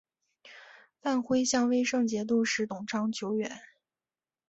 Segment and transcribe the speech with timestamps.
[0.99, 3.61] 范晖向威胜节度使董昌求援。